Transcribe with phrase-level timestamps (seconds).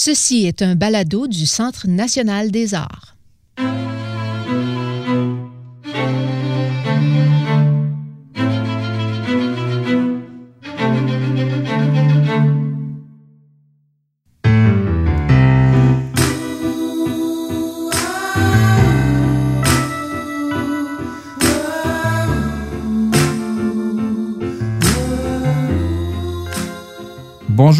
[0.00, 3.16] Ceci est un balado du Centre national des arts.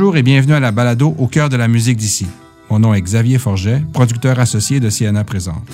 [0.00, 2.28] Bonjour et bienvenue à la balado Au cœur de la musique d'ici.
[2.70, 5.68] Mon nom est Xavier Forget, producteur associé de Siena Présente.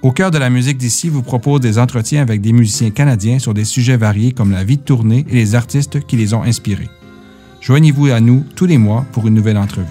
[0.00, 3.52] Au cœur de la musique d'ici vous propose des entretiens avec des musiciens canadiens sur
[3.52, 6.88] des sujets variés comme la vie de tournée et les artistes qui les ont inspirés.
[7.60, 9.84] Joignez-vous à nous tous les mois pour une nouvelle entrevue.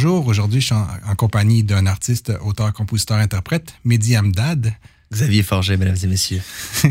[0.00, 4.72] Bonjour, aujourd'hui je suis en, en compagnie d'un artiste, auteur, compositeur, interprète, Mehdi Hamdad.
[5.12, 6.40] Xavier Forget, mesdames et messieurs.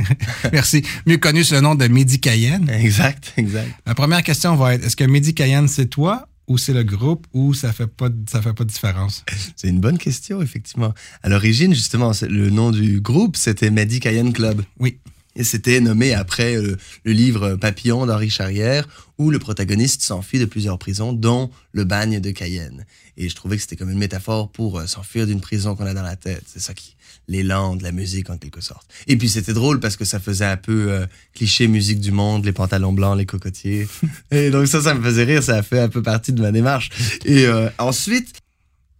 [0.52, 0.84] Merci.
[1.06, 2.70] Mieux connu sous le nom de Mehdi Cayenne.
[2.70, 3.70] Exact, exact.
[3.86, 7.26] La première question va être, est-ce que Mehdi Cayenne c'est toi ou c'est le groupe
[7.32, 9.24] ou ça fait pas ça fait pas de différence?
[9.56, 10.94] C'est une bonne question, effectivement.
[11.24, 14.64] À l'origine, justement, le nom du groupe, c'était Mehdi Cayenne Club.
[14.80, 15.00] Oui.
[15.38, 18.88] Et c'était nommé après euh, le livre Papillon d'Henri Charrière,
[19.20, 22.86] où le protagoniste s'enfuit de plusieurs prisons, dont le bagne de Cayenne.
[23.18, 25.94] Et je trouvais que c'était comme une métaphore pour euh, s'enfuir d'une prison qu'on a
[25.94, 26.44] dans la tête.
[26.48, 26.96] C'est ça qui,
[27.28, 28.88] l'élan de la musique en quelque sorte.
[29.06, 32.44] Et puis c'était drôle parce que ça faisait un peu euh, cliché musique du monde,
[32.44, 33.88] les pantalons blancs, les cocotiers.
[34.32, 36.52] Et donc ça, ça me faisait rire, ça a fait un peu partie de ma
[36.52, 36.90] démarche.
[37.26, 37.46] Et
[37.78, 38.34] ensuite,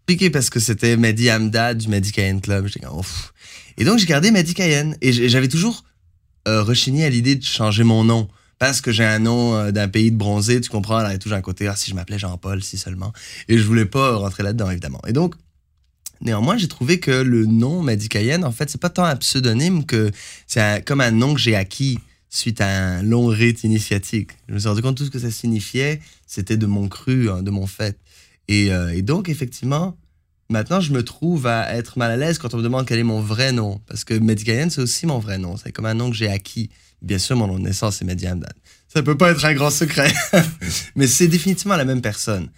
[0.02, 2.68] compliqué parce que c'était Mehdi Hamdad du Mehdi Cayenne Club.
[2.68, 3.02] J'étais comme.
[3.78, 4.96] Et donc j'ai gardé Mehdi Cayenne.
[5.02, 5.84] Et j'avais toujours
[6.48, 8.28] euh, rechigné à l'idée de changer mon nom.
[8.60, 11.18] Parce que j'ai un nom euh, d'un pays de bronzé, tu comprends, il y a
[11.20, 13.14] toujours un côté, ah, si je m'appelais Jean-Paul, si seulement.
[13.48, 15.02] Et je voulais pas rentrer là-dedans, évidemment.
[15.08, 15.36] Et donc,
[16.22, 19.86] néanmoins, j'ai trouvé que le nom Mehdi Cayenne, en fait, c'est pas tant un pseudonyme
[19.86, 20.12] que
[20.48, 22.00] c'est comme un nom que j'ai acquis
[22.30, 24.32] suite à un long rite initiatique.
[24.48, 27.44] Je me suis rendu compte tout ce que ça signifiait, c'était de mon cru, hein,
[27.44, 28.00] de mon fait.
[28.48, 29.98] Et, euh, et donc, effectivement,
[30.50, 33.04] maintenant, je me trouve à être mal à l'aise quand on me demande quel est
[33.04, 33.82] mon vrai nom.
[33.88, 35.58] Parce que Mehdi Cayenne, c'est aussi mon vrai nom.
[35.58, 36.70] C'est comme un nom que j'ai acquis.
[37.02, 38.50] Bien sûr, mon nom de naissance, c'est Mehdi Hamdan.
[38.88, 40.12] Ça peut pas être un grand secret.
[40.96, 42.50] Mais c'est définitivement la même personne.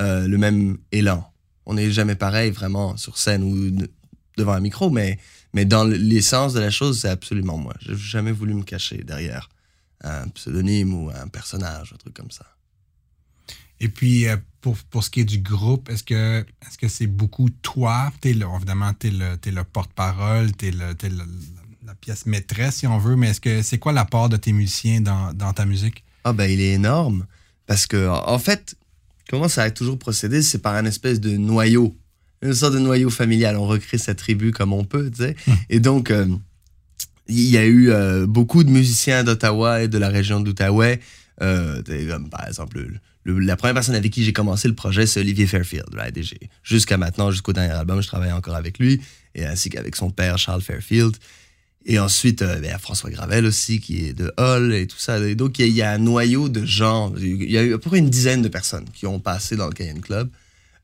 [0.00, 1.24] Euh, le même élan.
[1.66, 3.90] On n'est jamais pareil, vraiment, sur scène ou de-
[4.36, 5.18] devant un micro, mais,
[5.52, 7.74] mais dans l'essence de la chose, c'est absolument moi.
[7.80, 9.48] J'ai jamais voulu me cacher derrière
[10.02, 12.46] un pseudonyme ou un personnage, un truc comme ça.
[13.80, 17.06] Et puis euh, pour, pour ce qui est du groupe, est-ce que est-ce que c'est
[17.06, 18.12] beaucoup toi?
[18.20, 21.24] T'es le, évidemment, tu es le, t'es le porte-parole, tu es, le, t'es le-
[21.86, 25.00] la pièce maîtresse, si on veut, mais est-ce que c'est quoi l'apport de tes musiciens
[25.00, 26.04] dans, dans ta musique?
[26.24, 27.24] Ah ben il est énorme
[27.66, 28.76] parce que en fait
[29.30, 30.42] comment ça a toujours procédé?
[30.42, 31.96] C'est par un espèce de noyau
[32.42, 33.56] une sorte de noyau familial.
[33.56, 35.36] On recrée sa tribu comme on peut tu sais.
[35.70, 36.26] Et donc euh,
[37.28, 41.00] il y a eu euh, beaucoup de musiciens d'Ottawa et de la région d'Outaouais.
[41.40, 42.84] Euh, comme par exemple
[43.32, 46.18] la première personne avec qui j'ai commencé le projet c'est Olivier Fairfield right?
[46.62, 49.00] Jusqu'à maintenant jusqu'au dernier album je travaille encore avec lui
[49.34, 51.16] et ainsi qu'avec son père Charles Fairfield
[51.86, 55.18] et ensuite, euh, ben, François Gravel aussi, qui est de Hall et tout ça.
[55.20, 57.14] Et donc, il y, a- un noyau de gens.
[57.16, 59.66] Il y a eu à peu près une dizaine de personnes qui ont passé dans
[59.68, 60.28] le Cayenne Club.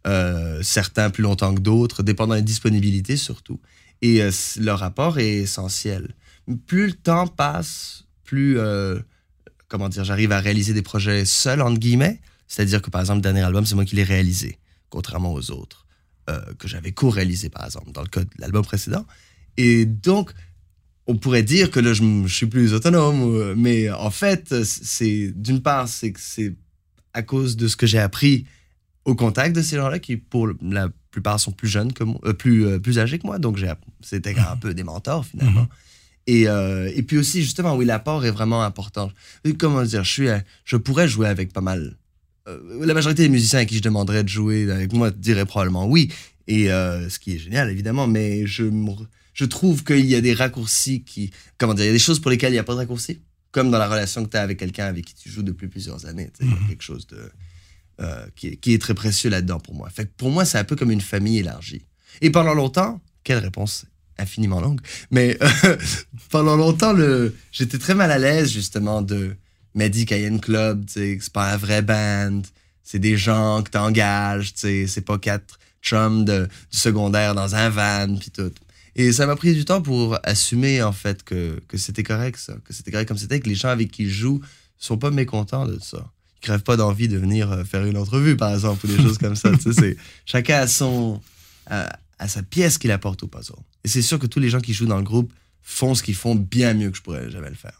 [0.07, 3.61] Euh, certains plus longtemps que d'autres, dépendant des disponibilités surtout.
[4.01, 4.31] Et euh,
[4.61, 6.15] leur rapport est essentiel.
[6.67, 8.99] Plus le temps passe, plus, euh,
[9.69, 12.21] comment dire, j'arrive à réaliser des projets seul, entre guillemets.
[12.47, 14.59] C'est-à-dire que, par exemple, le dernier album, c'est moi qui l'ai réalisé,
[14.91, 15.87] contrairement aux autres,
[16.31, 19.07] euh, que j'avais co-réalisé, par exemple, dans le cas de l'album précédent.
[19.57, 20.33] Et donc,
[21.07, 25.61] on pourrait dire que là, je, suis plus autonome, euh, mais en fait, c'est d'une
[25.61, 26.55] part, c'est que c'est
[27.13, 28.47] à cause de ce que j'ai appris
[29.05, 32.33] au contact de ces gens-là, qui pour la plupart sont plus jeunes que moi, euh,
[32.33, 33.59] plus, euh, plus âgés que moi, donc
[34.01, 35.69] c'était un peu des mentors finalement.
[36.27, 39.13] Et, euh, et puis aussi, justement, oui, l'apport est vraiment important.
[39.59, 40.29] Comment dire, je, suis,
[40.65, 41.97] je pourrais jouer avec pas mal.
[42.49, 45.87] Euh, la majorité des musiciens à qui je demanderais de jouer avec moi diraient probablement
[45.87, 46.13] oui,
[46.47, 51.03] et euh, ce qui est génial évidemment, mais je trouve qu'il y a des raccourcis
[51.03, 51.31] qui.
[51.59, 53.21] Comment dire Il y a des choses pour lesquelles il n'y a pas de raccourcis.
[53.51, 56.07] Comme dans la relation que tu as avec quelqu'un avec qui tu joues depuis plusieurs
[56.07, 56.31] années.
[56.41, 57.31] Il y a quelque chose de,
[58.01, 59.89] euh, qui, est, qui est très précieux là-dedans pour moi.
[59.91, 61.87] Fait que pour moi, c'est un peu comme une famille élargie.
[62.21, 63.87] Et pendant longtemps, quelle réponse
[64.19, 64.81] infiniment longue,
[65.11, 65.39] mais
[66.31, 69.37] pendant longtemps, le, j'étais très mal à l'aise justement de
[69.75, 70.85] Mehdi Cayenne Club.
[70.89, 72.43] C'est pas un vrai band.
[72.83, 74.53] C'est des gens que tu engages.
[74.55, 78.53] C'est pas quatre chums de, du secondaire dans un van, puis tout.
[78.97, 82.55] Et ça m'a pris du temps pour assumer, en fait, que, que c'était correct, ça.
[82.65, 84.41] Que c'était correct comme c'était, que les gens avec qui je joue
[84.79, 86.07] sont pas mécontents de ça.
[86.41, 89.35] crèvent pas d'envie de venir euh, faire une entrevue, par exemple, ou des choses comme
[89.35, 89.51] ça.
[89.61, 89.97] C'est-
[90.27, 91.21] chacun a son,
[91.67, 93.55] a, a sa pièce qu'il apporte au puzzle.
[93.83, 95.33] Et c'est sûr que tous les gens qui jouent dans le groupe
[95.63, 97.79] font ce qu'ils font bien mieux que je pourrais jamais le faire.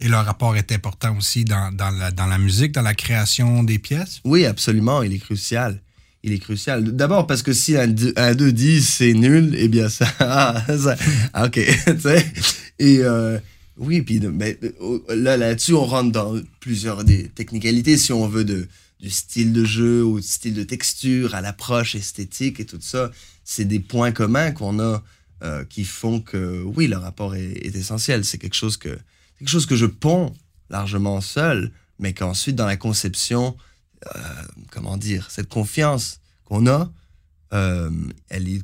[0.00, 1.90] Et leur rapport est important aussi dans, dans
[2.26, 4.20] la, musique, dans la création des pièces?
[4.24, 5.80] Oui, absolument, il est crucial.
[6.22, 6.84] Il est crucial.
[6.96, 10.06] D'abord parce que si un 2 dit c'est nul, eh bien ça,
[10.66, 10.96] ça-
[11.32, 11.58] ah, ok.
[12.78, 13.38] Et euh,
[13.76, 18.68] oui, puis euh, là là-dessus on rentre dans plusieurs des technicalités si on veut de
[19.00, 23.10] du style de jeu au style de texture à l'approche esthétique et tout ça.
[23.44, 25.02] C'est des points communs qu'on a
[25.42, 28.26] euh, qui font que oui, le rapport est essentiel.
[28.26, 28.98] C'est quelque chose que
[29.40, 30.32] quelque chose que je ponds
[30.68, 33.56] largement seul, mais qu'ensuite dans la conception
[34.14, 34.18] euh,
[34.70, 36.90] comment dire, cette confiance qu'on a,
[37.52, 37.90] euh,
[38.28, 38.62] elle est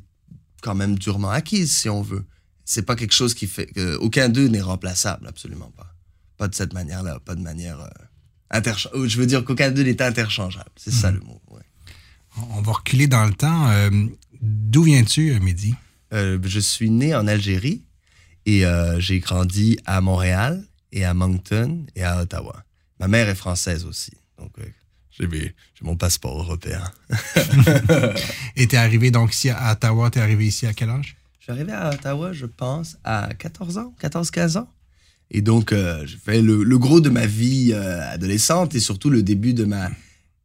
[0.63, 2.25] quand même durement acquise, si on veut.
[2.65, 5.95] C'est pas quelque chose qui fait que aucun d'eux n'est remplaçable, absolument pas.
[6.39, 7.89] Pas de cette manière-là, pas de manière euh,
[8.59, 10.71] intercha- euh, Je veux dire qu'aucun d'eux n'est interchangeable.
[10.77, 11.41] C'est ça le mot.
[11.51, 11.61] ouais.
[12.51, 13.69] On va reculer dans le temps.
[13.71, 13.91] Euh,
[14.41, 15.75] D'où viens-tu, euh, Mehdi?
[16.13, 17.85] Euh, je suis né en Algérie
[18.47, 22.65] et euh, j'ai grandi à Montréal et à Moncton et à Ottawa.
[23.01, 24.65] Ma mère est française aussi, donc euh,
[25.11, 26.83] j'ai mes- j'ai mon passeport européen.
[28.57, 31.17] Et t'es arrivé donc ici à Ottawa, t'es arrivé ici à quel âge?
[31.39, 34.69] Je suis arrivé à Ottawa, je pense, à 14 ans, 14-15 ans.
[35.31, 39.11] Et donc, euh, j'ai fait le, le gros de ma vie euh, adolescente et surtout
[39.11, 39.91] le début de ma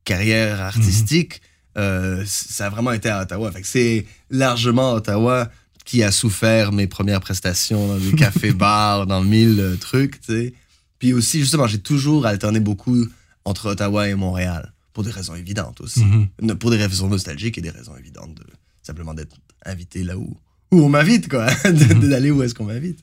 [0.03, 1.42] carrière artistique.
[1.77, 3.51] euh, c- ça a vraiment été à Ottawa.
[3.51, 5.50] Fait que c'est largement Ottawa
[5.86, 10.54] qui a souffert mes premières prestations dans des cafés-bars, dans mille euh, trucs, tu sais.
[11.00, 13.07] Puis aussi, justement, j'ai toujours alterné beaucoup
[13.44, 16.04] entre Ottawa et Montréal, pour des raisons évidentes aussi.
[16.04, 16.57] Mhm.
[16.57, 18.44] Pour des raisons nostalgiques et des raisons évidentes de
[18.83, 19.36] simplement d'être
[19.66, 20.38] invité là où,
[20.72, 21.48] où on m'invite, quoi.
[21.66, 23.00] De- D'aller où est-ce qu'on m'invite.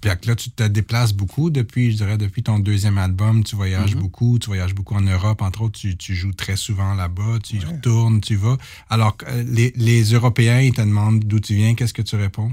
[0.00, 3.44] Puis là, tu te déplaces beaucoup depuis, je dirais, depuis ton deuxième album.
[3.44, 4.00] Tu voyages Mhm.
[4.02, 4.38] beaucoup.
[4.38, 5.42] Tu voyages beaucoup en Europe.
[5.42, 7.38] Entre autres, tu, tu joues très souvent là-bas.
[7.44, 8.56] Tu y retournes, tu vas.
[8.90, 11.74] Alors, euh, les, les Européens, ils te demandent d'où tu viens.
[11.74, 12.50] Qu'est-ce que tu réponds?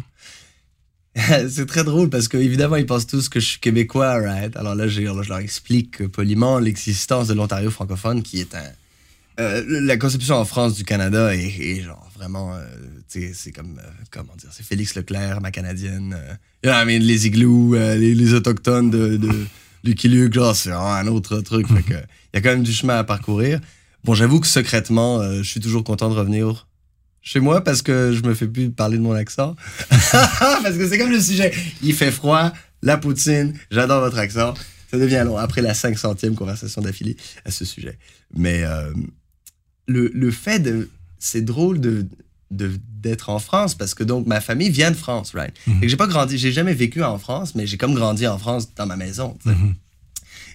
[1.49, 4.55] c'est très drôle parce qu'évidemment, ils pensent tous que je suis québécois, right?
[4.55, 8.63] Alors là, je leur explique poliment l'existence de l'Ontario francophone qui est un.
[9.39, 12.53] Euh, la conception en France du Canada est, genre vraiment.
[12.55, 12.65] euh,
[13.07, 13.79] c'est comme.
[13.79, 14.49] euh, comment dire?
[14.51, 16.15] C'est Félix Leclerc, ma canadienne.
[16.63, 19.29] les igloos, les, autochtones de, de
[19.83, 21.67] Lucky Luke, genre, c'est un autre truc.
[21.69, 21.93] Il
[22.33, 23.59] y a quand même du chemin à parcourir.
[24.03, 26.67] Bon, j'avoue que secrètement, je suis toujours content de revenir
[27.21, 29.55] chez moi parce que je me fais plus parler de mon accent.
[29.89, 31.53] parce que c'est comme le sujet.
[31.81, 32.51] Il fait froid,
[32.81, 34.53] la poutine, j'adore votre accent.
[34.91, 37.15] Ça devient long après la 500e conversation d'affilée
[37.45, 37.97] à ce sujet.
[38.35, 38.63] Mais
[39.93, 40.89] le, le fait de.
[41.19, 42.05] C'est drôle de
[42.51, 45.53] de- d'être en France parce que donc ma famille vient de France, right?
[45.67, 45.75] Mhm.
[45.75, 48.37] Fait que j'ai pas grandi, j'ai jamais vécu en France, mais j'ai comme grandi en
[48.39, 49.37] France dans ma maison.
[49.45, 49.75] Mhm.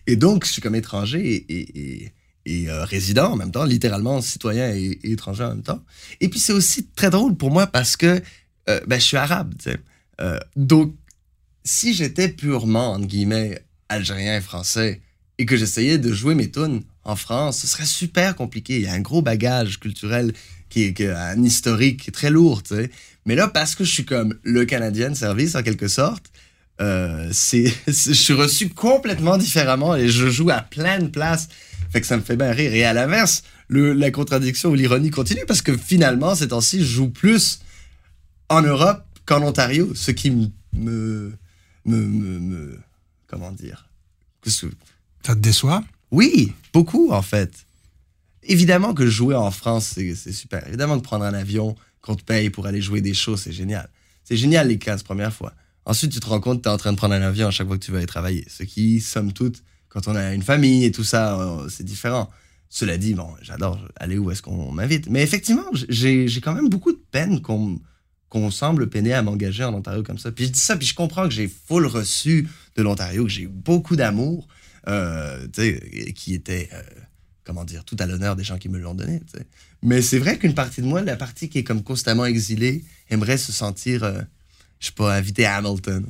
[0.07, 2.13] Et donc, je suis comme étranger et, et, et-
[2.47, 5.83] et, euh, résident en même temps, littéralement citoyen et, et étranger en même temps.
[6.21, 8.21] Et puis, c'est aussi très drôle pour moi parce que
[8.69, 9.55] euh, ben, je suis arabe.
[9.59, 9.79] tu sais.
[10.21, 10.95] Euh, donc,
[11.65, 15.01] si j'étais purement, entre guillemets, algérien et français
[15.39, 18.77] et que j'essayais de jouer mes tunes en France, ce serait super compliqué.
[18.77, 20.33] Il y a un gros bagage culturel
[20.69, 22.63] qui est, un historique très lourd.
[22.63, 22.91] tu sais.
[23.27, 26.31] Mais là, parce que je suis comme le Canadien de service en quelque sorte,
[26.81, 31.49] euh, c'est, je suis reçu complètement différemment et je joue à plein de places.
[31.91, 32.75] Fait que ça me fait bien rire.
[32.75, 37.09] Et à l'inverse, la contradiction ou l'ironie continue parce que finalement, ces temps-ci, je joue
[37.11, 37.61] plus
[38.49, 41.33] en Europe qu'en Ontario, ce qui me, me,
[41.85, 42.81] me, me- me-
[43.27, 43.89] comment dire,
[45.25, 45.85] Ça te déçoit?
[46.15, 47.67] Oui, beaucoup en fait.
[48.45, 50.67] Évidemment que jouer en France, c'est super.
[50.69, 53.89] Évidemment que prendre un avion qu'on te paye pour aller jouer des shows, c'est génial.
[54.23, 55.55] C'est génial les 15 premières fois.
[55.87, 57.51] Ensuite, tu te rends compte que tu es en train de prendre un avion à
[57.51, 58.45] chaque fois que tu vas aller travailler.
[58.49, 62.31] Ce qui, somme toute, quand on a une famille et tout ça, euh, c'est différent.
[62.69, 65.09] Cela dit, bon, j'adore aller où est-ce qu'on m'invite.
[65.09, 67.81] Mais effectivement, j'ai quand même beaucoup de peine qu'on
[68.29, 70.33] qu'on semble peiner à m'engager en Ontario comme ça.
[70.33, 73.47] Puis je dis ça, puis je comprends que j'ai full reçu de l'Ontario, que j'ai
[73.47, 74.49] beaucoup d'amour,
[74.89, 75.47] euh,
[76.15, 76.83] qui était, euh,
[77.45, 79.21] comment dire, tout à l'honneur des gens qui me l'ont donné.
[79.83, 83.39] Mais c'est vrai qu'une partie de moi, la partie qui est comme constamment exilée, aimerait
[83.39, 84.21] se sentir, euh,
[84.81, 86.05] je sais pas, invité à Hamilton.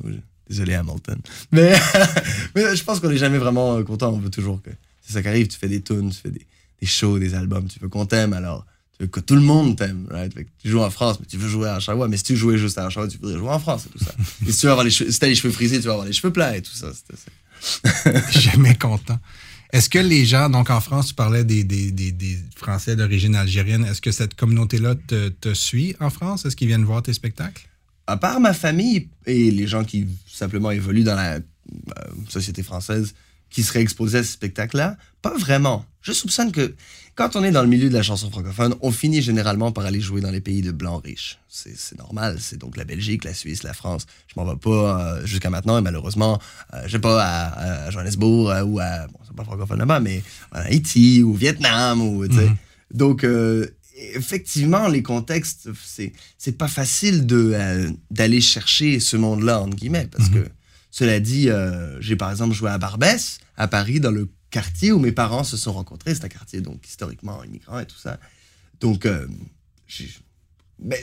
[0.49, 1.17] Désolé Hamilton.
[1.51, 1.73] Mais,
[2.55, 4.13] mais je pense qu'on n'est jamais vraiment euh, content.
[4.13, 4.69] On veut toujours que
[5.01, 5.47] c'est ça qui arrive.
[5.47, 6.45] Tu fais des tunes, tu fais des,
[6.79, 7.67] des shows, des albums.
[7.67, 8.65] Tu veux qu'on t'aime, alors
[8.97, 10.07] tu veux que tout le monde t'aime.
[10.11, 10.33] Right?
[10.59, 12.07] Tu joues en France, mais tu veux jouer à Oshawa.
[12.07, 14.13] Mais si tu jouais juste à Oshawa, tu voudrais jouer en France et tout ça.
[14.47, 16.05] et si tu veux avoir les cheveux, si t'as les cheveux frisés, tu vas avoir
[16.07, 16.91] les cheveux plats et tout ça.
[16.93, 17.15] C'est-
[18.31, 19.19] Jamais content.
[19.71, 21.65] Est-ce que les gens, donc en France, tu parlais des,
[22.55, 26.45] Français d'origine algérienne, est-ce que cette communauté-là te, te suit en France?
[26.45, 27.67] Est-ce qu'ils viennent voir tes spectacles?
[28.07, 31.41] à part ma famille et les gens qui simplement évoluent dans la euh,
[32.29, 33.15] société française,
[33.49, 34.97] qui seraient exposés à ce spectacle-là.
[35.21, 35.85] Pas vraiment.
[36.01, 36.75] Je soupçonne que
[37.15, 40.01] quand on est dans le milieu de la chanson francophone, on finit généralement par aller
[40.01, 41.39] jouer dans les pays de blancs riches.
[41.47, 42.37] C'est normal.
[42.41, 44.05] C'est donc la Belgique, la Suisse, la France.
[44.27, 44.69] Je m'en vais pas
[45.19, 46.39] euh, jusqu'à maintenant et malheureusement,
[46.73, 50.23] euh, je sais pas à, Johannesburg euh, ou à, bon, c'est pas francophone là-bas, mais
[50.51, 52.49] à Haïti ou Vietnam ou, tu sais.
[52.49, 52.55] Mhm.
[52.93, 53.25] Donc,
[54.13, 60.29] effectivement, les contextes, c'est, c'est pas facile de, d'aller chercher ce monde-là, entre guillemets, parce
[60.29, 60.43] mhm.
[60.43, 60.49] que,
[60.91, 61.49] cela dit,
[61.99, 65.57] j'ai par exemple joué à Barbès, à Paris, dans le quartier où mes parents se
[65.57, 66.15] sont rencontrés.
[66.15, 68.17] C'est un quartier donc historiquement immigrant et tout ça.
[68.79, 69.27] Donc, euh,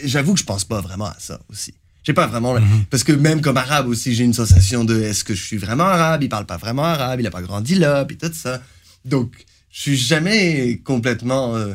[0.05, 1.75] j'avoue que je pense pas vraiment à ça aussi.
[2.03, 2.59] J'ai pas vraiment.
[2.59, 2.87] Mhm.
[2.91, 5.85] Parce que même comme arabe aussi, j'ai une sensation de est-ce que je suis vraiment
[5.85, 6.23] arabe?
[6.23, 8.63] Il parle pas vraiment arabe, il a pas grandi là, puis tout ça.
[9.05, 11.75] Donc, je suis jamais complètement euh,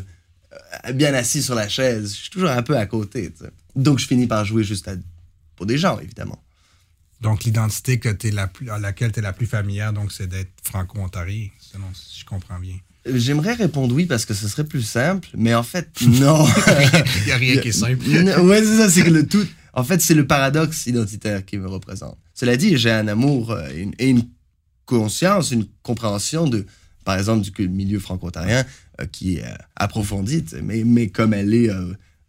[0.96, 2.10] bien assis sur la chaise.
[2.16, 3.32] Je suis toujours un peu à côté.
[3.76, 4.90] Donc, je finis par jouer juste
[5.56, 6.42] pour des gens, évidemment.
[7.22, 10.28] Donc, l'identité que es la plus, à laquelle tu es la plus familière, donc, c'est
[10.28, 11.50] d'être franco-ontarien,
[11.94, 12.76] si je comprends bien.
[13.14, 16.46] J'aimerais répondre oui parce que ce serait plus simple, mais en fait, non.
[17.18, 18.06] Il n'y a rien qui est simple.
[18.08, 19.46] ouais, c'est ça, c'est que le tout.
[19.74, 22.18] En fait, c'est le paradoxe identitaire qui me représente.
[22.34, 23.70] Cela dit, j'ai un amour euh,
[24.00, 24.24] et une,
[24.86, 26.66] conscience, une compréhension de,
[27.04, 28.66] par exemple, du milieu franco-ontarien
[29.02, 31.70] euh, qui est euh, approfondie, mais, mais comme elle est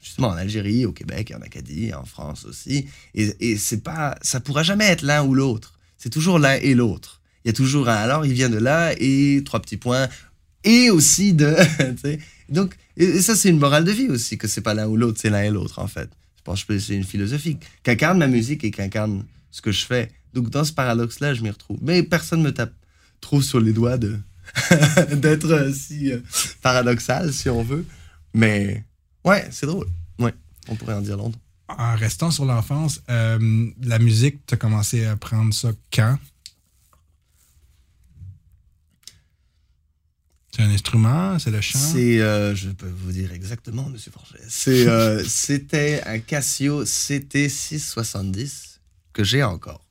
[0.01, 2.87] justement en Algérie, au Québec, en Acadie, en France aussi.
[3.15, 5.79] Et, et c'est pas, ça pourra jamais être l'un ou l'autre.
[5.97, 7.21] C'est toujours l'un et l'autre.
[7.45, 10.09] Il y a toujours un alors, il vient de là et trois petits points
[10.65, 11.57] et aussi de.
[12.49, 12.77] Donc,
[13.21, 15.43] ça, c'est une morale de vie aussi, que c'est pas l'un ou l'autre, c'est l'un
[15.43, 16.11] et l'autre en fait.
[16.37, 20.11] Je pense que c'est une philosophie qu'incarne ma musique et qu'incarne ce que je fais.
[20.35, 21.79] Donc, dans ce paradoxe-là, je m'y retrouve.
[21.83, 22.73] Mais personne me tape
[23.21, 24.19] trop sur les doigts de
[25.13, 26.21] d'être si euh,
[26.63, 27.85] paradoxal, si on veut.
[28.35, 28.85] Mais
[29.25, 29.89] Ouais, c'est drôle.
[30.19, 30.35] Ouais,
[30.69, 31.41] on pourrait en dire longtemps.
[31.69, 36.19] En restant sur l'enfance, euh, la musique, tu as commencé à apprendre ça quand?
[40.51, 41.79] C'est un instrument, c'est le chant?
[41.79, 44.43] C'est, euh, je peux vous dire exactement, Monsieur Forget.
[44.49, 48.79] C'est, euh, c'était un Casio CT670
[49.13, 49.85] que j'ai encore.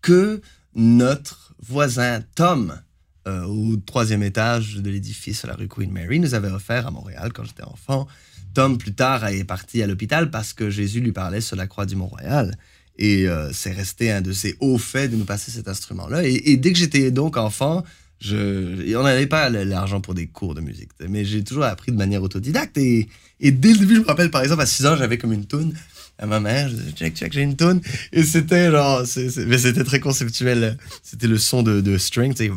[0.00, 0.40] Que
[0.74, 2.80] notre voisin Tom
[3.26, 6.90] euh, au troisième étage de l'édifice à la rue Queen Mary, nous avait offert à
[6.90, 8.06] Montréal quand j'étais enfant.
[8.52, 11.86] Tom, plus tard, est parti à l'hôpital parce que Jésus lui parlait sur la croix
[11.86, 12.56] du Mont-Royal.
[12.96, 16.22] Et euh, c'est resté un de ses hauts faits de nous passer cet instrument-là.
[16.24, 17.82] Et, dès que j'étais donc enfant,
[18.20, 20.90] je, on n'avait pas l'argent pour des cours de musique.
[21.08, 22.78] Mais j'ai toujours appris de manière autodidacte.
[22.78, 23.08] Et,
[23.40, 25.46] et dès le début, je me rappelle, par exemple, à 6 ans, j'avais comme une
[25.46, 25.74] toune
[26.18, 27.80] à ma mère, je disais, check, check, j'ai une tune.
[28.12, 29.02] Et c'était genre,
[29.46, 30.76] mais c'était très conceptuel.
[31.02, 32.52] C'était le son de, de string, tu sais.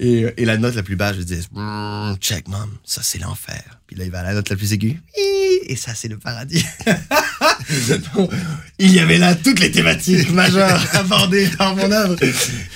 [0.00, 1.42] Et, et, la note la plus basse, je disais,
[2.20, 3.62] check, mom, ça c'est l'enfer.
[3.86, 5.00] Puis là, il va à la note la plus aiguë,
[5.66, 6.64] et ça c'est le paradis.
[8.78, 12.16] il y avait là toutes les thématiques majeures abordées dans mon œuvre.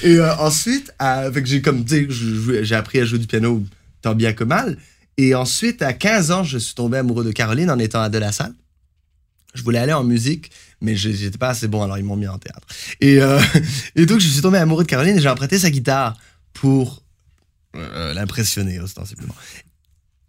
[0.02, 3.64] Et euh, ensuite, avec j'ai comme, j'ai appris à jouer du piano
[4.02, 4.76] tant bien que mal.
[5.16, 8.18] Et ensuite, à 15 ans, je suis tombé amoureux de Caroline en étant à de
[8.18, 8.54] la salle.
[9.58, 12.38] Je voulais aller en musique, mais j'étais pas assez bon, alors ils m'ont mis en
[12.38, 12.64] théâtre.
[13.00, 13.40] Et, euh,
[13.96, 16.16] et donc, je suis tombé amoureux de Caroline et j'ai emprunté sa guitare
[16.52, 17.02] pour
[17.74, 19.34] euh, l'impressionner ostensiblement.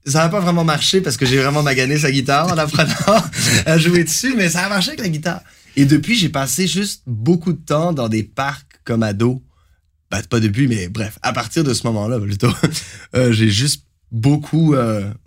[0.07, 3.23] Ça n'a pas vraiment marché parce que j'ai vraiment magané sa guitare en apprenant
[3.67, 5.41] à jouer dessus, mais ça a marché avec la guitare.
[5.75, 9.43] Et depuis, j'ai passé juste beaucoup de temps dans des parcs comme ado.
[10.09, 12.51] Pas depuis, mais bref, à partir de ce moment-là, plutôt,
[13.15, 14.73] euh, j'ai juste beaucoup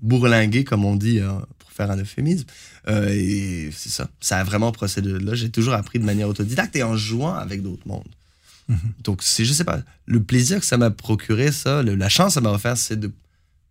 [0.01, 1.21] bourlingué, comme on dit
[1.61, 2.47] pour faire un euphémisme.
[2.89, 4.09] Euh, et c'est ça.
[4.21, 5.35] Ça a vraiment procédé de là.
[5.35, 8.09] J'ai toujours appris de manière autodidacte et en jouant avec d'autres mondes.
[8.69, 8.79] Mhm.
[9.05, 12.35] Donc, c'est, je sais pas, le plaisir que ça m'a procuré, ça, la chance que
[12.35, 13.11] ça m'a offert, c'est de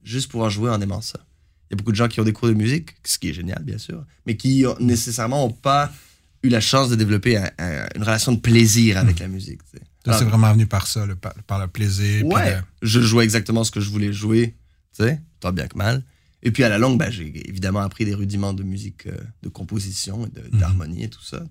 [0.03, 1.19] juste pouvoir jouer en aimant ça.
[1.69, 3.33] Il y a beaucoup de gens qui ont des cours de musique, ce qui est
[3.33, 5.91] génial, bien sûr, mais qui nécessairement n'ont pas
[6.43, 9.21] eu la chance de développer une relation de plaisir avec mhm.
[9.21, 9.61] la musique.
[10.05, 11.05] c'est vraiment venu par ça,
[11.47, 12.25] par, le plaisir.
[12.25, 14.55] Ouais, je jouais exactement ce que je voulais jouer,
[14.97, 16.03] tu sais, tant bien que mal.
[16.43, 19.49] Et puis à la longue, ben, j'ai évidemment appris des rudiments de musique, euh, de
[19.49, 20.59] composition, mhm.
[20.59, 21.43] d'harmonie et tout ça.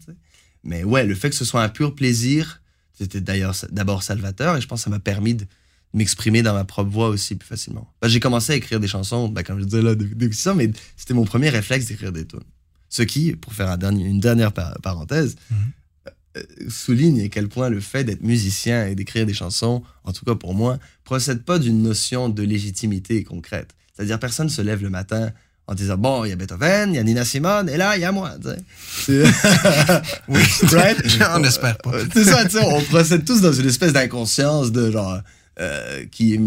[0.65, 2.61] Mais ouais, le fait que ce soit un pur plaisir,
[2.93, 5.47] c'était d'ailleurs d'abord salvateur et je pense que ça m'a permis de
[5.93, 7.93] m'exprimer dans ma propre voix aussi plus facilement.
[8.03, 10.71] Ben, j'ai commencé à écrire des chansons, ben, comme je disais là, depuis ça, mais
[10.97, 12.41] c'était mon premier réflexe d'écrire des tunes.
[12.89, 15.57] Ce qui, pour faire un dernier, une dernière parenthèse, mhm.
[16.37, 20.25] euh, souligne à quel point le fait d'être musicien et d'écrire des chansons, en tout
[20.25, 23.75] cas pour moi, procède pas d'une notion de légitimité concrète.
[24.01, 25.31] C'est-à-dire, personne se lève le matin
[25.67, 28.01] en disant bon, il y a Beethoven, il y a Nina Simone, et là, il
[28.01, 28.33] y a moi.
[29.09, 29.15] oui,
[31.35, 31.93] on n'espère pas.
[32.15, 35.21] C'est ça, on procède tous dans une espèce d'inconscience de genre
[35.61, 36.41] euh, qui est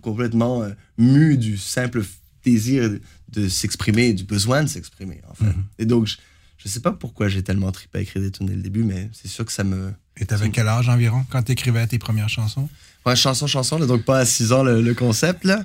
[0.00, 2.02] complètement euh, mu du simple
[2.42, 2.90] désir
[3.28, 5.44] de, s'exprimer, du besoin de s'exprimer, en fait.
[5.44, 5.80] Mm-hmm.
[5.80, 6.08] Et donc,
[6.56, 9.10] Je sais pas pourquoi j'ai tellement trippé à écrire des tunes dès le début, mais
[9.12, 9.92] c'est sûr que ça me.
[10.16, 12.70] Et t'avais quel âge environ quand t'écrivais tes premières chansons?
[13.04, 15.62] Ouais, chanson, chanson, là, donc pas à 6 ans le, le concept, là.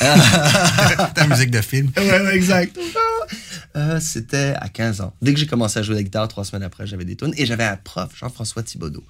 [1.14, 1.90] Ta musique de film.
[1.96, 2.78] ouais, ouais, exact.
[3.76, 5.12] Euh, c'était à 15 ans.
[5.20, 7.34] Dès que j'ai commencé à jouer de la guitare, trois semaines après, j'avais des tunes.
[7.36, 9.02] Et j'avais un prof, Jean-François Thibaudot,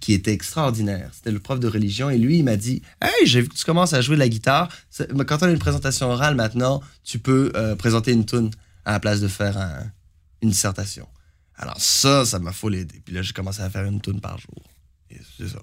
[0.00, 1.10] qui était extraordinaire.
[1.14, 2.10] C'était le prof de religion.
[2.10, 4.28] Et lui, il m'a dit Hey, j'ai vu que tu commences à jouer de la
[4.28, 4.68] guitare.
[5.26, 8.50] Quand on a une présentation orale maintenant, tu peux euh, présenter une tune
[8.84, 9.90] à la place de faire un-
[10.42, 11.08] une dissertation.
[11.56, 13.00] Alors, ça, ça m'a folle aidé.
[13.04, 14.62] Puis là, j'ai commencé à faire une tune par jour.
[15.10, 15.60] Et c'est ça.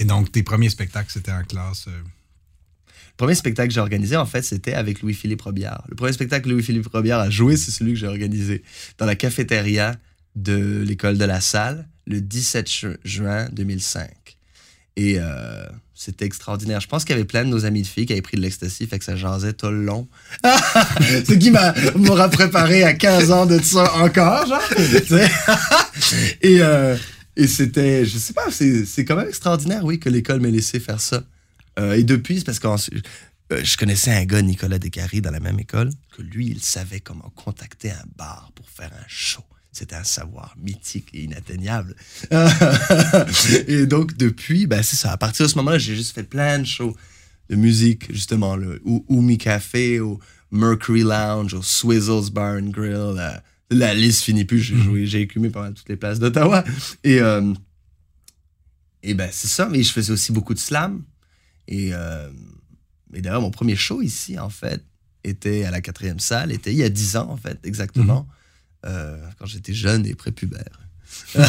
[0.00, 1.84] Et donc, tes premiers spectacles, c'était en classe.
[1.86, 5.84] euh, Le premier spectacle que j'ai organisé, en fait, c'était avec Louis-Philippe Robillard.
[5.88, 8.62] Le premier spectacle que Louis-Philippe Robillard a joué, c'est celui que j'ai organisé
[8.98, 9.94] dans la cafétéria
[10.36, 14.10] de l'école de la salle le 17 ju- juin 2005.
[14.96, 15.64] Et euh,
[15.94, 16.80] c'était extraordinaire.
[16.80, 18.42] Je pense qu'il y avait plein de nos amis de filles qui avaient pris de
[18.42, 20.08] l'ecstasy, fait que ça jasait tout le long.
[20.44, 24.62] Ce qui m'a- m'aura préparé à 15 ans de ça encore, genre.
[26.42, 26.96] Et euh,
[27.36, 31.00] et c'était, je sais pas, c'est quand même extraordinaire, oui, que l'école m'ait laissé faire
[31.00, 31.22] ça.
[31.78, 32.68] Euh, et depuis, c'est parce que
[33.62, 37.32] je connaissais un gars, Nicolas Descaries, dans la même école, que lui, il savait comment
[37.34, 39.42] contacter un bar pour faire un show.
[39.72, 41.94] C'était un savoir mythique et inatteignable.
[43.68, 45.12] et donc, depuis, ben, c'est ça.
[45.12, 46.96] À partir de ce moment-là, j'ai juste fait plein de shows
[47.48, 50.18] de musique, justement, le Oumi Café, au
[50.50, 53.16] Mercury Lounge, au Swizzles Bar and Grill.
[53.18, 53.30] euh,
[53.70, 54.60] la liste finit plus.
[54.60, 56.64] J'ai joué, j'ai écumé pendant toutes les places d'Ottawa.
[57.04, 57.52] Et, euh,
[59.02, 59.68] et ben, c'est ça.
[59.68, 61.02] Mais je faisais aussi beaucoup de slam.
[61.68, 62.30] Et, euh,
[63.14, 64.84] et d'ailleurs, mon premier show ici, en fait,
[65.24, 68.26] était à la quatrième salle, était il y a dix ans, en fait, exactement,
[68.86, 70.80] euh, quand j'étais jeune et prépubère.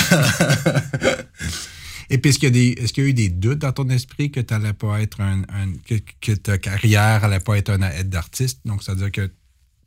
[2.09, 5.01] Et puis, est-ce qu'il y, y a eu des doutes dans ton esprit que, pas
[5.01, 8.59] être un, un- que, que ta carrière allait pas être un aide d'artiste?
[8.65, 9.31] Donc, c'est-à-dire que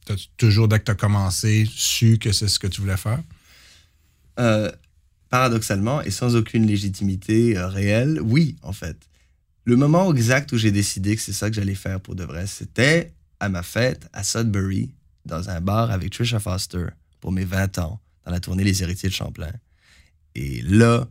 [0.04, 2.96] tu as toujours, dès que tu as commencé, su que c'est ce que tu voulais
[2.96, 3.22] faire?
[4.38, 4.70] Euh,
[5.28, 8.96] paradoxalement, et sans aucune légitimité euh, réelle, oui, en fait.
[9.64, 12.46] Le moment exact où j'ai décidé que c'est ça que j'allais faire pour de vrai,
[12.46, 14.92] c'était à ma fête à Sudbury,
[15.24, 16.86] dans un bar avec Trisha Foster,
[17.20, 19.52] pour mes 20 ans, dans la tournée Les Héritiers de Champlain.
[20.34, 21.08] Et là,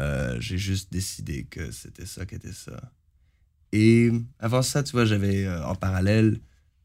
[0.00, 2.80] euh, j'ai juste décidé que c'était ça qui était ça.
[3.72, 6.40] Et avant ça, tu vois, j'avais en parallèle,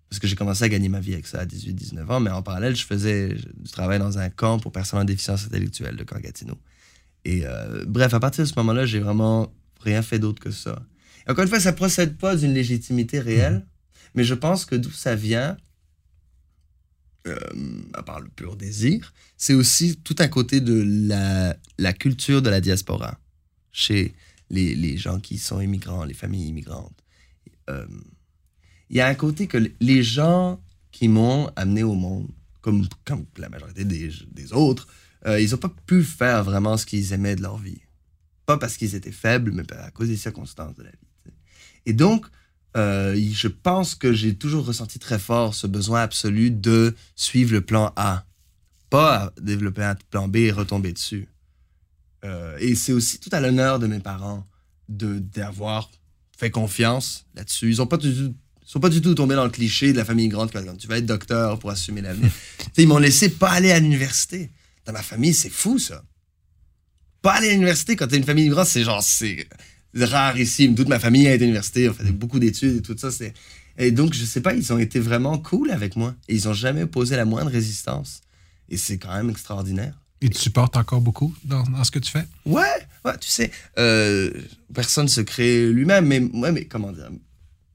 [0.10, 2.42] parce que j'ai commencé à gagner ma vie avec ça à 18-19 ans, mais en
[2.42, 6.20] parallèle, je faisais du travail dans un camp pour personnes en déficience intellectuelle de Camp
[6.20, 6.58] Gatineau.
[7.26, 10.82] Et euh, bref, à partir de ce moment-là, j'ai vraiment rien fait d'autre que ça.
[11.28, 13.66] Et encore une fois, ça procède pas d'une légitimité réelle,
[14.16, 15.58] mais je pense que d'où ça vient,
[17.28, 17.38] euh,
[17.94, 22.50] à part le pur désir, c'est aussi tout un côté de la, la culture de
[22.50, 23.20] la diaspora
[23.74, 24.14] chez
[24.50, 27.04] les, les gens qui sont immigrants, les familles immigrantes.
[27.70, 27.86] Euh,
[28.90, 32.28] Il y a un côté que les gens qui m'ont amené au monde,
[32.62, 34.88] comme, comme la majorité des, des autres,
[35.26, 37.82] euh, ils n'ont pas pu faire vraiment ce qu'ils aimaient de leur vie.
[38.46, 41.34] Pas parce qu'ils étaient faibles, mais à cause des circonstances de la vie.
[41.86, 42.26] Et donc,
[42.76, 47.62] euh, je pense que j'ai toujours ressenti très fort ce besoin absolu de suivre le
[47.62, 48.26] plan A,
[48.90, 51.28] pas développer un plan B et retomber dessus.
[52.24, 54.46] Euh, et c'est aussi tout à l'honneur de mes parents
[54.90, 55.92] d'avoir
[56.38, 57.70] fait confiance là-dessus.
[57.70, 58.36] Ils ont pas du tout-
[58.68, 60.88] ils sont pas du tout tombés dans le cliché de la famille grande quand tu
[60.88, 62.30] vas être docteur pour assumer l'avenir.
[62.78, 64.52] Ils m'ont laissé pas aller à l'université.
[64.86, 66.04] Dans ma famille, c'est fou ça.
[67.22, 69.48] Pas aller à l'université quand t'es une famille immigrante, c'est genre c'est
[69.96, 70.76] rarissime.
[70.76, 73.10] Toute ma famille a été à l'université, on fait beaucoup d'études et tout ça.
[73.10, 73.34] C'est
[73.78, 76.54] et donc je sais pas, ils ont été vraiment cool avec moi et ils ont
[76.54, 78.20] jamais posé la moindre résistance.
[78.68, 79.94] Et c'est quand même extraordinaire.
[80.20, 82.26] Et tu supportes encore beaucoup dans, dans ce que tu fais?
[82.46, 82.66] Ouais,
[83.06, 84.30] ouais, tu sais, euh,
[84.74, 87.10] personne se crée lui-même, mais, ouais, mais comment dire,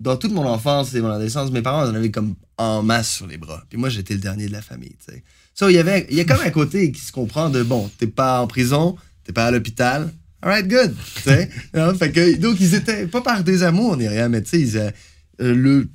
[0.02, 3.26] dans toute mon enfance et mon adolescence, mes parents en avaient comme en masse sur
[3.26, 3.62] les bras.
[3.68, 5.22] Puis moi, j'étais le dernier de la famille, tu sais.
[5.54, 7.90] So, il y avait, il y a comme un côté qui se comprend de, bon,
[7.98, 11.48] t'es pas en prison, t'es pas à l'hôpital, alright, good, tu sais.
[11.74, 11.92] Hein,
[12.38, 14.90] donc, ils étaient, pas par des amours ni rien, mais tu sais, ils, euh,
[15.40, 15.88] euh, le,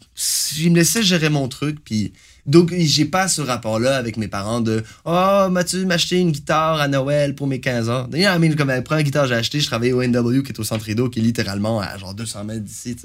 [0.60, 2.14] ils me laissaient gérer mon truc, puis
[2.48, 6.80] donc, j'ai pas ce rapport-là avec mes parents de Oh, Mathieu m'a acheté une guitare
[6.80, 8.08] à Noël pour mes 15 ans.
[8.08, 10.64] D'ailleurs, comme la première guitare que j'ai achetée, je travaillais au NW qui est au
[10.64, 12.96] centre Rideau, qui est littéralement à genre 200 mètres d'ici.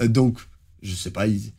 [0.00, 0.38] Euh, donc,
[0.82, 1.52] je sais pas, ils,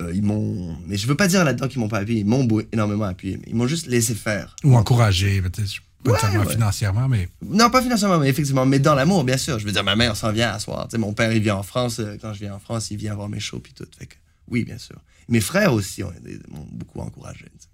[0.00, 0.76] euh, ils m'ont.
[0.86, 2.20] Mais je veux pas dire là-dedans qu'ils m'ont pas appuyé.
[2.20, 4.54] Ils m'ont énormément appuyé, mais ils m'ont juste laissé faire.
[4.64, 5.56] Ou encouragé, peut-être
[6.04, 6.52] pas Ouais, nécessairement ouais.
[6.52, 9.58] financièrement, mais Non, pas financièrement, mais effectivement, mais dans l'amour, bien sûr.
[9.58, 10.86] Je veux dire, ma mère s'en vient à soir.
[10.88, 11.98] Tu sais, mon père, il vient en France.
[11.98, 13.84] euh, Quand je viens en France, il vient voir mes shows, puis tout.
[13.98, 14.14] Fait que,
[14.48, 14.96] oui, bien sûr.
[15.28, 17.46] Mes frères aussi m'ont beaucoup encouragé.
[17.60, 17.66] tu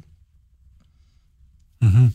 [1.84, 2.10] Mhm.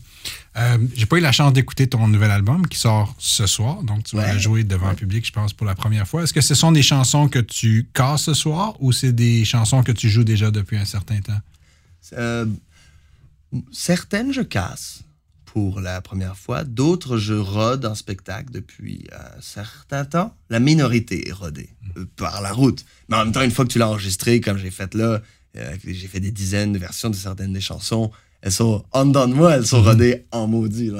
[0.56, 4.04] Euh, j'ai pas eu la chance d'écouter ton nouvel album qui sort ce soir, donc
[4.04, 4.38] tu vas Ouais.
[4.38, 4.90] jouer devant Ouais.
[4.92, 6.24] le public, je pense, pour la première fois.
[6.24, 9.82] Est-ce que ce sont des chansons que tu casses ce soir ou c'est des chansons
[9.82, 11.40] que tu joues déjà depuis un certain temps?
[12.18, 12.46] Euh,
[13.72, 15.02] certaines, je casse
[15.44, 16.64] pour la première fois.
[16.64, 20.34] D'autres, je rode en spectacle depuis un certain temps.
[20.48, 22.84] La minorité est rodée euh, par la route.
[23.08, 25.20] Mais en même temps, une fois que tu l'as enregistré, comme j'ai fait là,
[25.84, 28.12] j'ai fait des dizaines de versions de certaines des chansons.
[28.42, 30.90] Elles sont en dedans de moi, elles sont rodées en maudit.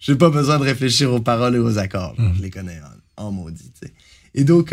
[0.00, 2.14] Je n'ai pas besoin de réfléchir aux paroles et aux accords.
[2.36, 2.80] Je les connais
[3.16, 3.72] en, maudit.
[4.34, 4.72] Et donc,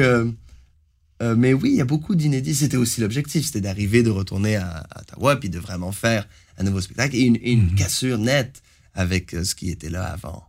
[1.22, 2.56] euh, mais oui, il y a beaucoup d'inédits.
[2.56, 6.82] C'était aussi l'objectif, c'était d'arriver, de retourner à, Ottawa, puis de vraiment faire un nouveau
[6.82, 7.76] spectacle et une, une mhm.
[7.76, 8.62] cassure nette
[8.94, 10.44] avec euh, ce qui était là avant.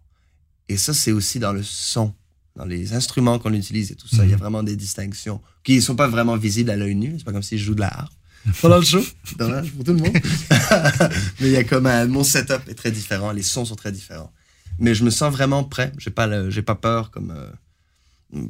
[0.69, 2.15] Et ça, c'est aussi dans le son,
[2.57, 4.25] dans les instruments qu'on utilise et tout ça.
[4.25, 4.41] Il y a mhm.
[4.41, 7.15] vraiment des distinctions qui ne sont pas vraiment visibles à l'œil nu.
[7.19, 8.16] C'est pas comme si je joue de la harpe
[8.61, 9.03] pendant le show?
[9.39, 10.13] Dommage pour tout le monde.
[11.41, 13.93] Mais il y a comme un, mon setup est très différent, les sons sont très
[13.93, 14.33] différents.
[14.79, 15.93] Mais je me sens vraiment prêt.
[15.99, 18.47] J'ai pas, j'ai pas peur comme, euh,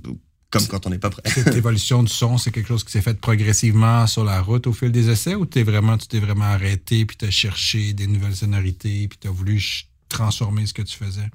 [0.50, 1.22] comme quand on n'est pas prêt.
[1.26, 4.72] Cette évolution du son, c'est quelque chose qui s'est fait progressivement sur la route au
[4.72, 8.06] fil des essais ou es vraiment, tu t'es vraiment arrêté puis tu as cherché des
[8.06, 9.62] nouvelles sonorités puis tu as voulu
[10.08, 11.28] transformer ce que tu faisais?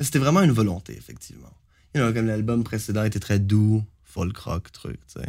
[0.00, 1.52] C'était vraiment une volonté, effectivement.
[1.94, 5.28] comme l'album précédent était très doux, folk rock, truc, tu sais.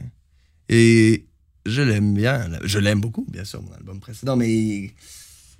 [0.69, 1.25] Et
[1.65, 2.49] je l'aime bien.
[2.63, 4.91] Je l'aime beaucoup, bien sûr, mon album précédent, mais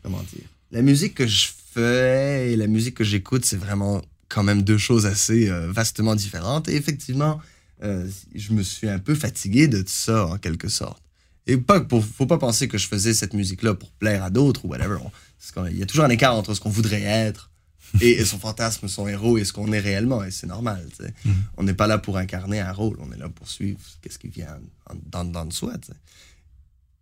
[0.01, 0.47] comment dire?
[0.71, 4.77] La musique que je fais et la musique que j'écoute, c'est vraiment quand même deux
[4.77, 6.67] choses assez euh, vastement différentes.
[6.67, 7.39] Et effectivement,
[7.83, 11.01] euh, je me suis un peu fatigué de ça, en quelque sorte.
[11.45, 14.65] Et pas pour, faut pas penser que je faisais cette musique-là pour plaire à d'autres
[14.65, 14.97] ou whatever.
[15.69, 17.51] Il y a toujours un écart entre ce qu'on voudrait être
[18.01, 20.23] et, son fantasme, son héros et ce qu'on est réellement.
[20.23, 20.87] Et c'est normal.
[20.99, 21.31] Mm-hmm.
[21.57, 23.79] On n'est pas là pour incarner un rôle, on est là pour suivre
[24.09, 24.59] ce qui vient
[25.11, 25.73] dans, dans de soi.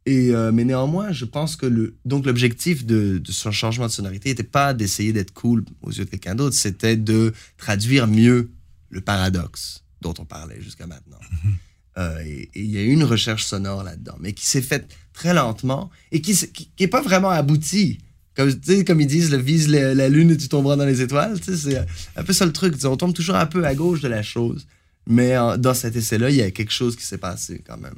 [0.05, 3.91] Et, euh, mais néanmoins, je pense que le, donc l'objectif de, de ce changement de
[3.91, 8.51] sonorité n'était pas d'essayer d'être cool aux yeux de quelqu'un d'autre, c'était de traduire mieux
[8.89, 11.19] le paradoxe dont on parlait jusqu'à maintenant.
[11.43, 11.53] Mhm.
[11.97, 15.33] Euh, et il y a eu une recherche sonore là-dedans, mais qui s'est faite très
[15.33, 16.35] lentement et qui
[16.79, 17.99] n'est pas vraiment aboutie.
[18.35, 18.51] Comme,
[18.85, 21.37] comme ils disent, le vise la, lune et tu tomberas dans les étoiles.
[21.43, 21.77] C'est
[22.15, 22.75] un peu ça le truc.
[22.85, 24.67] On tombe toujours un peu à gauche de la chose.
[25.07, 27.97] Mais dans cet essai-là, il y a quelque chose qui s'est passé quand même,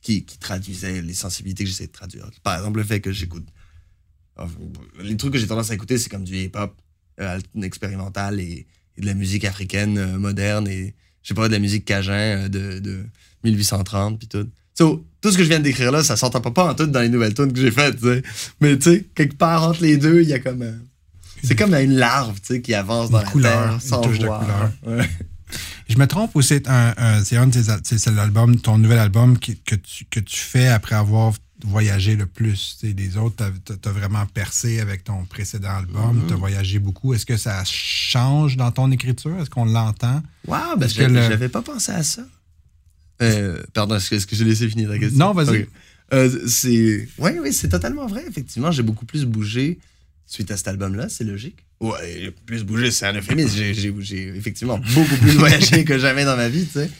[0.00, 2.30] qui, traduisait les sensibilités que j'essaie de traduire.
[2.42, 3.46] Par exemple, le fait que j'écoute.
[5.02, 6.74] Les trucs que j'ai tendance à écouter, c'est comme du hip-hop
[7.20, 11.58] euh, expérimental et, de la musique africaine euh, moderne et je sais pas, de la
[11.58, 13.04] musique cajun euh, de, de
[13.44, 14.48] 1830 puis tout.
[14.80, 16.86] So, tout ce que je viens de décrire là, ça s'entend pas, pas en tout
[16.86, 17.98] dans les nouvelles tunes que j'ai faites,
[18.60, 20.62] Mais tu sais, quelque part entre les deux, il y a comme.
[20.62, 20.72] Euh,
[21.42, 24.70] c'est comme une larve, tu sais, qui avance dans la terre sans voir.
[25.88, 29.74] Je me trompe ou c'est un, c'est un de c'est l'album, ton nouvel album que,
[29.74, 31.32] tu, que tu fais après avoir
[31.64, 32.78] voyagé le plus.
[32.82, 36.38] les autres, tu as, vraiment percé avec ton précédent album, tu as mm-hmm.
[36.38, 37.12] voyagé beaucoup.
[37.12, 39.38] Est-ce que ça change dans ton écriture?
[39.40, 40.22] Est-ce qu'on l'entend?
[40.46, 42.22] Wow, ben j'avais pas pensé à ça.
[43.22, 45.18] Euh, pardon, est-ce que, j'ai laissé finir la question?
[45.18, 45.66] Non, vas-y.
[46.12, 47.08] Euh, c'est...
[47.18, 48.24] Oui, oui, c'est totalement vrai.
[48.28, 49.78] Effectivement, j'ai beaucoup plus bougé
[50.26, 51.66] suite à cet album-là, c'est logique.
[51.80, 53.56] Ouais, plus bougé, c'est un euphémisme.
[54.00, 56.90] J'ai, effectivement beaucoup plus voyagé que jamais dans ma vie, tu sais.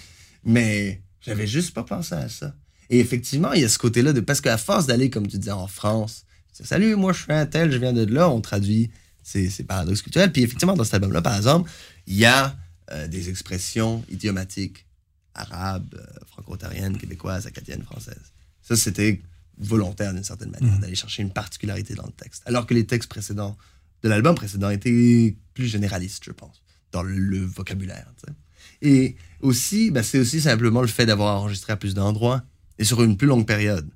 [0.45, 2.55] Mais j'avais juste pas pensé à ça.
[2.89, 4.21] Et effectivement, il y a ce côté-là de.
[4.21, 7.71] Parce qu'à force d'aller, comme tu disais, en France, salut, moi je suis un tel,
[7.71, 8.91] je viens de là, on traduit
[9.23, 10.33] ces, paradoxes culturels.
[10.33, 11.71] Puis effectivement, dans cet album-là, par exemple,
[12.07, 12.57] il y a
[12.91, 14.87] euh, des expressions idiomatiques
[15.35, 18.33] arabes, euh, franco-ontariennes, québécoises, acadiennes, françaises.
[18.63, 19.21] Ça, c'était
[19.59, 20.81] volontaire d'une certaine manière, mmh.
[20.81, 22.43] d'aller chercher une particularité dans le texte.
[22.47, 23.57] Alors que les textes précédents
[24.03, 26.63] de l'album précédent étaient plus généralistes, je pense,
[26.93, 28.07] dans le, vocabulaire.
[28.83, 32.43] Et aussi, ben, c'est aussi simplement le fait d'avoir enregistré à plus d'endroits
[32.79, 33.89] et sur une plus longue période.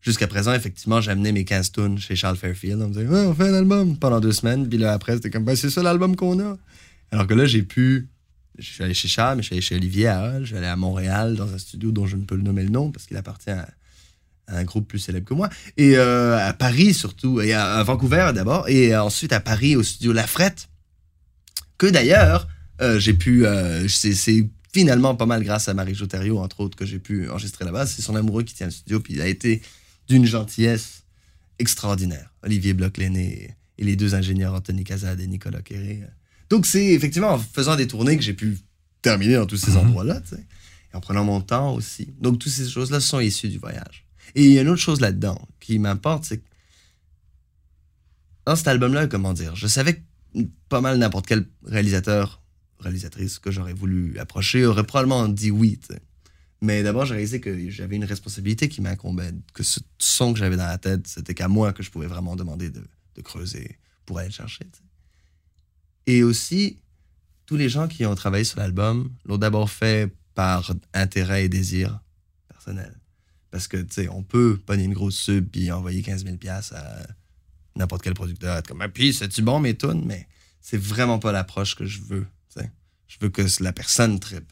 [0.00, 2.80] Jusqu'à présent, effectivement, j'ai amené mes 15 tunes chez Charles Fairfield.
[2.80, 4.68] On me disait, on fait un album pendant deux semaines.
[4.68, 6.56] Puis là, après, c'était comme, ben, c'est ça l'album qu'on a.
[7.10, 8.08] Alors que là, j'ai pu.
[8.58, 10.40] Je suis allé chez mais je suis allé chez Olivier à.
[10.40, 12.70] Je suis allé à Montréal dans un studio dont je ne peux le nommer le
[12.70, 13.68] nom parce qu'il appartient à,
[14.48, 15.48] un groupe plus célèbre que moi.
[15.76, 20.12] Et euh, à Paris surtout, et à, Vancouver d'abord, et ensuite à Paris au studio
[20.12, 20.68] La Frette.
[21.78, 22.48] Que d'ailleurs,
[22.80, 23.44] euh, j'ai pu.
[23.46, 26.06] Euh, c'est finalement pas mal grâce à Marie-Jo
[26.38, 27.86] entre autres, que j'ai pu enregistrer là-bas.
[27.86, 29.62] C'est son amoureux qui tient le studio, puis il a été
[30.08, 31.02] d'une gentillesse
[31.58, 32.32] extraordinaire.
[32.42, 36.02] Olivier Bloch l'aîné et les deux ingénieurs Anthony Cazade et Nicolas Quéré.
[36.50, 38.58] Donc c'est effectivement en faisant des tournées que j'ai pu
[39.02, 39.78] terminer dans tous ces mhm.
[39.78, 42.14] endroits-là, et en prenant mon temps aussi.
[42.20, 44.06] Donc toutes ces choses-là sont issues du voyage.
[44.34, 46.44] Et il y a une autre chose là-dedans qui m'importe, c'est que
[48.44, 50.00] dans cet album-là, comment dire, je savais que
[50.68, 52.42] pas mal n'importe quel réalisateur
[52.80, 55.80] réalisatrice que j'aurais voulu approcher aurait probablement dit oui.
[56.62, 60.56] Mais d'abord, j'ai réalisé que j'avais une responsabilité qui m'incombait, que ce son que j'avais
[60.56, 62.82] dans la tête, c'était qu'à moi que je pouvais vraiment demander de,
[63.22, 64.66] creuser pour aller le chercher.
[66.06, 66.78] Et aussi,
[67.46, 72.00] tous les gens qui ont travaillé sur l'album l'ont d'abord fait par intérêt et désir
[72.48, 72.94] personnel.
[73.50, 76.36] Parce que, tu sais, on peut pogner une grosse sub puis envoyer 15 000
[76.72, 77.06] à
[77.74, 78.56] n'importe quel producteur.
[78.56, 80.04] Être comme, ah, puis, c'est-tu bon mes tunes?
[80.04, 80.26] Mais
[80.60, 82.26] c'est vraiment pas l'approche que je veux.
[82.48, 82.70] sais.
[83.06, 84.50] Je veux que la personne tripe.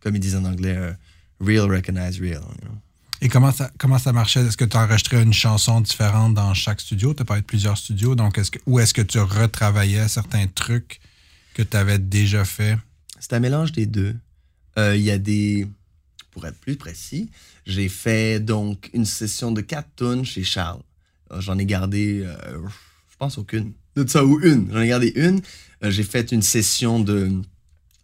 [0.00, 0.92] Comme ils disent en anglais, euh,
[1.40, 2.42] real recognize real.
[3.24, 4.44] Et comment ça, comment ça marchait?
[4.44, 7.14] Est-ce que tu enregistrais une chanson différente dans chaque studio?
[7.14, 8.16] Tu as parlé de plusieurs studios.
[8.16, 10.98] Donc, est-ce que, ou est-ce que tu retravaillais certains trucs
[11.54, 12.76] que tu avais déjà fait?
[13.20, 14.16] C'est un mélange des deux.
[14.76, 15.68] Euh, il y a des.
[16.32, 17.30] Pour être plus précis,
[17.64, 20.82] j'ai fait donc une session de quatre tunes chez Charles.
[21.30, 22.58] Euh, j'en ai gardé, euh,
[23.08, 23.72] je pense, aucune.
[23.94, 24.68] De ça, ou une.
[24.72, 25.42] J'en ai gardé une.
[25.80, 27.40] j'ai fait une session de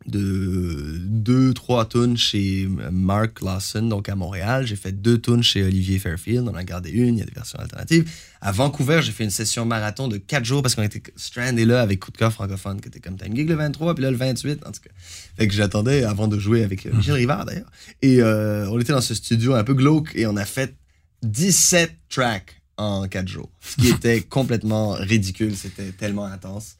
[0.08, 4.66] de deux, trois tunes chez Mark Lawson, donc à Montréal.
[4.66, 6.48] J'ai fait deux tunes chez Olivier Fairfield.
[6.48, 8.10] On a gardé une, il y a des versions alternatives.
[8.40, 11.82] À Vancouver, j'ai fait une session marathon de quatre jours parce qu'on était strandés là
[11.82, 14.16] avec Coup de cœur francophone, qui était comme Time Gig le 23, puis là le
[14.16, 14.90] 28, en tout cas.
[15.36, 17.70] Fait que j'attendais avant de jouer avec euh, Michel Rivard d'ailleurs.
[18.02, 20.74] Et euh, on était dans ce studio un peu glauque et on a fait
[21.22, 23.50] 17 tracks en quatre jours.
[23.60, 26.77] Ce qui était complètement ridicule, c'était tellement intense.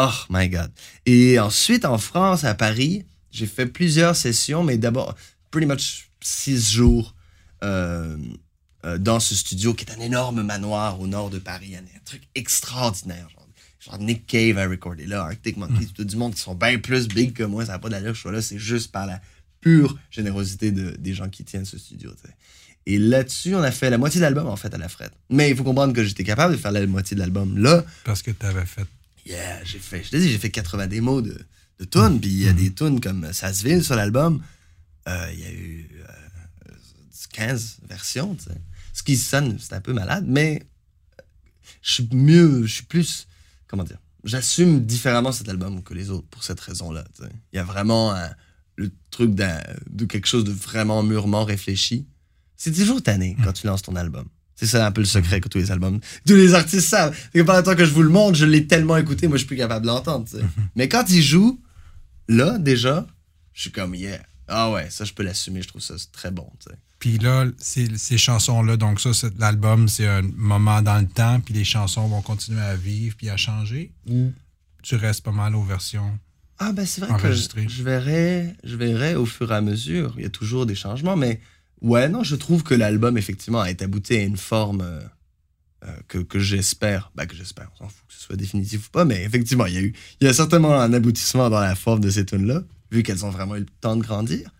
[0.00, 0.70] Oh my God.
[1.06, 5.16] Et ensuite, en France, à Paris, j'ai fait plusieurs sessions, mais d'abord,
[5.50, 7.16] pretty much six jours
[7.64, 8.16] euh,
[8.84, 11.74] euh, dans ce studio qui est un énorme manoir au nord de Paris.
[11.74, 13.28] Un, truc extraordinaire.
[13.80, 15.92] Genre, Nick Cave a recordé là, Arctic Monkeys, mm.
[15.96, 17.66] tout du monde qui sont bien plus big que moi.
[17.66, 18.40] Ça n'a pas d'allure que je sois là.
[18.40, 19.20] C'est juste par la
[19.60, 22.12] pure générosité de, des gens qui tiennent ce studio.
[22.86, 25.12] Et là-dessus, on a fait la moitié de l'album, en fait, à la frette.
[25.28, 27.84] Mais il faut comprendre que j'étais capable de faire la moitié de l'album là.
[28.04, 28.86] Parce que tu avais fait
[29.28, 31.38] Yeah, j'ai fait, je te dis, j'ai fait 80 démos de,
[31.78, 34.42] de tunes, puis il y a des tunes comme Sassville sur l'album.
[35.06, 35.90] Euh, il y a eu
[37.34, 38.60] 15 euh, versions, tu sais.
[38.94, 40.66] Ce qui sonne, c'est un peu malade, mais
[41.82, 43.28] je suis mieux, je suis plus,
[43.66, 47.04] comment dire, j'assume différemment cet album que les autres pour cette raison-là.
[47.52, 48.16] Il y a vraiment
[48.76, 52.06] le truc de quelque chose de vraiment mûrement réfléchi.
[52.56, 54.26] C'est toujours tanné quand tu lances ton album.
[54.58, 57.16] C'est ça un peu le secret que tous les albums, tous les artistes savent.
[57.32, 59.36] C'est que pendant le temps que je vous le montre, je l'ai tellement écouté, moi
[59.36, 60.26] je suis plus capable de l'entendre.
[60.34, 60.48] Mhm.
[60.74, 61.60] Mais quand il joue,
[62.26, 63.06] là déjà,
[63.52, 64.20] je suis comme yeah.
[64.48, 66.50] Ah ouais, ça je peux l'assumer, je trouve ça très bon.
[66.98, 71.64] Puis là, ces chansons-là, donc ça, l'album, c'est un moment dans le temps, puis les
[71.64, 73.92] chansons vont continuer à vivre puis à changer.
[74.08, 74.32] Ou
[74.82, 76.18] tu restes pas mal aux versions
[76.58, 80.14] Ah ben c'est vrai que je verrai, je verrai au fur et à mesure.
[80.16, 81.40] Il y a toujours des changements, mais
[81.80, 85.00] Ouais, non, je trouve que l'album, effectivement, été abouti à une forme euh,
[85.84, 88.90] euh, que, que j'espère, bah, que j'espère, on s'en fout que ce soit définitif ou
[88.90, 91.76] pas, mais effectivement, il y a eu, il y a certainement un aboutissement dans la
[91.76, 94.50] forme de ces tunes-là, vu qu'elles ont vraiment eu le temps de grandir.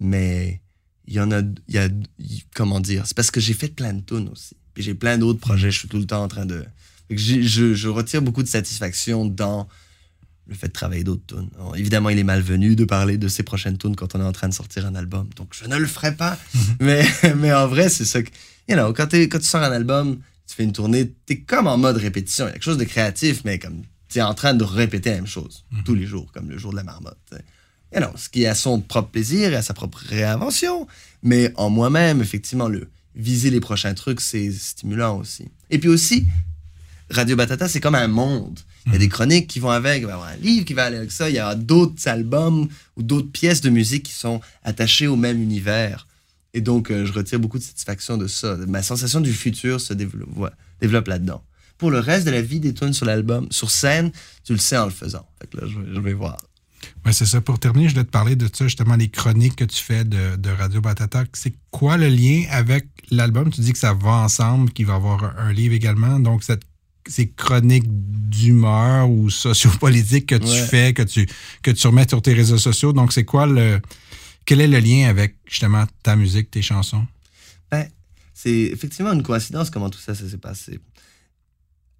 [0.00, 0.60] Mais
[1.06, 1.88] il y en a, il y a,
[2.54, 4.54] comment dire, c'est parce que j'ai fait plein de tunes aussi.
[4.74, 6.64] Puis j'ai plein d'autres projets, je suis tout le temps en train de.
[7.10, 9.66] Je, je retire beaucoup de satisfaction dans
[10.48, 11.50] le fait de travailler d'autres tunes.
[11.76, 14.48] évidemment, il est malvenu de parler de ses prochaines tunes quand on est en train
[14.48, 15.28] de sortir un album.
[15.36, 16.38] Donc, je ne le ferai pas.
[16.80, 17.06] Mais,
[17.36, 18.30] mais en vrai, c'est ça que.
[18.68, 21.66] You know, quand, quand tu sors un album, tu fais une tournée, tu es comme
[21.66, 22.44] en mode répétition.
[22.44, 25.10] Il y a quelque chose de créatif, mais comme tu es en train de répéter
[25.10, 25.84] la même chose mhm.
[25.84, 27.16] tous les jours, comme le jour de la marmotte.
[27.94, 30.86] You know, ce qui a son propre plaisir et a sa propre réinvention.
[31.22, 35.50] Mais en moi-même, effectivement, le viser les prochains trucs, c'est stimulant aussi.
[35.70, 36.26] Et puis aussi,
[37.10, 38.60] Radio Batata, c'est comme un monde.
[38.88, 40.74] Il y a des chroniques qui vont avec, il va y avoir un livre qui
[40.74, 44.14] va aller avec ça, il y a d'autres albums ou d'autres pièces de musique qui
[44.14, 46.06] sont attachées au même univers.
[46.54, 48.56] Et donc, euh, je retire beaucoup de satisfaction de ça.
[48.66, 51.42] Ma sensation du futur se développe, développe là-dedans.
[51.76, 54.10] Pour le reste de la vie des tunes sur l'album, sur scène,
[54.44, 55.26] tu le sais en le faisant.
[55.40, 56.38] Fait que là, je, vais voir.
[57.12, 57.40] C'est ça.
[57.40, 60.36] Pour terminer, je voulais te parler de ça, justement, les chroniques que tu fais de,
[60.36, 61.24] de Radio Batata.
[61.34, 63.50] C'est quoi le lien avec l'album?
[63.50, 66.18] Tu dis que ça va ensemble, qu'il va y avoir un livre également.
[66.18, 66.64] Donc, cette
[67.08, 71.26] ces chroniques d'humeur ou sociopolitiques que tu fais, que tu,
[71.62, 72.92] que tu remets sur tes réseaux sociaux.
[72.92, 73.80] Donc, c'est quoi le.
[74.44, 77.06] Quel est le lien avec justement ta musique, tes chansons?
[77.70, 77.86] Ben,
[78.32, 80.80] c'est effectivement une coïncidence comment tout ça, ça s'est passé.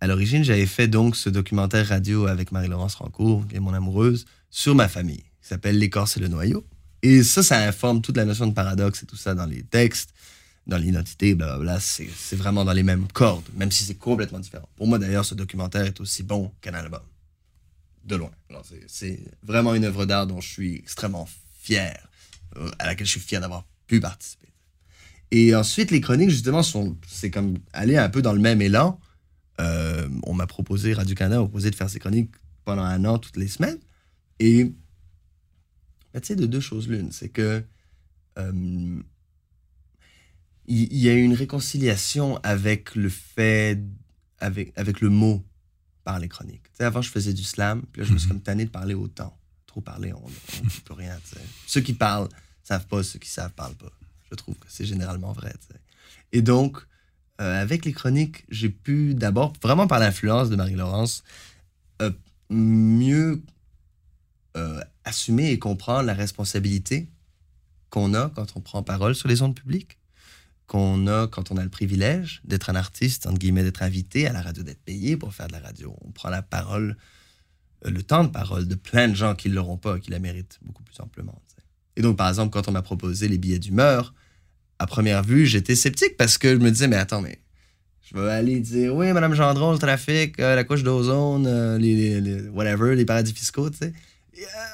[0.00, 4.24] À l'origine, j'avais fait donc ce documentaire radio avec Marie-Laurence Rancourt, qui est mon amoureuse,
[4.48, 6.64] sur ma famille, qui s'appelle L'écorce et le noyau.
[7.02, 10.14] Et ça, ça informe toute la notion de paradoxe et tout ça dans les textes
[10.68, 14.68] dans l'identité, blablabla, c'est vraiment dans les mêmes cordes, même si c'est complètement différent.
[14.76, 17.00] Pour moi, d'ailleurs, ce documentaire est aussi bon qu'un album.
[18.04, 18.30] De loin.
[18.86, 21.28] C'est vraiment une œuvre d'art dont je suis extrêmement
[21.60, 22.06] fier,
[22.56, 24.48] euh, à laquelle je suis fier d'avoir pu participer.
[25.30, 26.62] Et ensuite, les chroniques, justement,
[27.06, 29.00] c'est comme aller un peu dans le même élan.
[29.60, 32.30] Euh, on m'a proposé, Radio-Canada m'a proposé de faire ces chroniques
[32.64, 33.78] pendant un an, toutes les semaines.
[34.38, 34.64] Et,
[36.14, 37.62] ben, tu sais, de deux choses l'une, c'est que
[38.38, 39.02] euh,
[40.68, 43.80] il y, a une réconciliation avec le fait,
[44.38, 45.42] avec, avec le mot
[46.04, 46.64] par les chroniques.
[46.78, 48.34] avant, je faisais du slam, puis là, je me suis mhm.
[48.34, 49.34] comme tanné de parler autant.
[49.66, 51.18] Trop parler, on ne peut rien.
[51.66, 52.28] Ceux qui parlent
[52.68, 53.90] savent pas, ceux qui savent parlent pas.
[54.30, 55.54] Je trouve que c'est généralement vrai.
[56.32, 56.78] Et donc,
[57.40, 61.24] euh, avec les chroniques, j'ai pu d'abord, vraiment par l'influence de Marie-Laurence,
[62.02, 62.10] euh,
[62.50, 63.42] mieux
[64.56, 67.08] euh, assumer et comprendre la responsabilité
[67.90, 69.97] qu'on a quand on prend parole sur les ondes publiques,
[70.68, 74.32] qu'on a quand on a le privilège d'être un artiste, entre guillemets, d'être invité à
[74.32, 75.96] la radio, d'être payé pour faire de la radio.
[76.04, 76.96] On prend la parole,
[77.84, 80.58] le temps de parole de plein de gens qui ne l'auront pas, qui la méritent
[80.62, 81.42] beaucoup plus amplement.
[81.96, 84.14] Et donc, par exemple, quand on m'a proposé les billets d'humeur,
[84.78, 87.40] à première vue, j'étais sceptique parce que je me disais, mais attends, mais
[88.02, 92.48] je vais aller dire, oui, Madame Gendron, le trafic, euh, la couche d'ozone, euh, les,
[92.50, 93.84] whatever, les paradis fiscaux, tu.
[93.84, 93.90] Euh,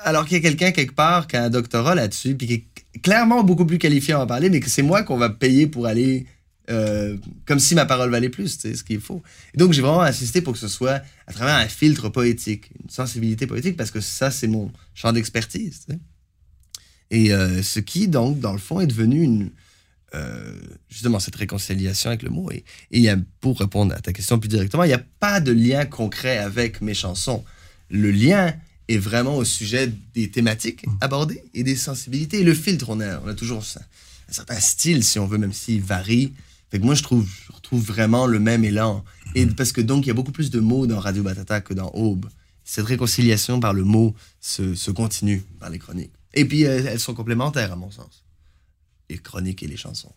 [0.04, 3.42] alors qu'il y a quelqu'un quelque part qui a un doctorat là-dessus, puis qui clairement
[3.42, 6.26] beaucoup plus qualifié à en parler, mais que c'est moi qu'on va payer pour aller
[7.44, 9.22] comme si ma parole valait plus, sais, ce qu'il faut.
[9.52, 12.88] Et donc, j'ai vraiment insisté pour que ce soit à travers un filtre poétique, une
[12.88, 15.86] sensibilité poétique, parce que ça, c'est mon champ d'expertise.
[17.10, 19.52] Et ce qui, donc, dans le fond, est devenu
[20.14, 20.52] euh,
[20.88, 22.48] justement cette réconciliation avec le mot.
[22.92, 23.08] Et,
[23.40, 26.80] pour répondre à ta question plus directement, il n'y a pas de lien concret avec
[26.80, 27.44] mes chansons.
[27.90, 28.54] Le lien
[28.88, 32.40] est vraiment au sujet des thématiques abordées et des sensibilités.
[32.40, 35.52] Et le filtre, on a, on a toujours un certain style, si on veut, même
[35.52, 36.32] s'il varie.
[36.70, 39.04] Fait que moi, je trouve, je retrouve vraiment le même élan.
[39.34, 41.74] Et parce que donc, il y a beaucoup plus de mots dans Radio Batata que
[41.74, 42.28] dans Aube.
[42.64, 46.12] Cette réconciliation par le mot se, se continue par les chroniques.
[46.32, 48.24] Et puis, elles sont complémentaires, à mon sens
[49.08, 50.14] les chroniques et les chansons.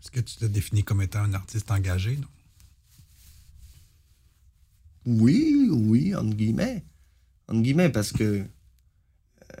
[0.00, 2.16] Est-ce que tu te définis comme étant un artiste engagé?
[2.16, 2.28] Non?
[5.06, 6.84] Oui, oui, entre guillemets.
[7.48, 8.44] Entre guillemets, parce que, euh,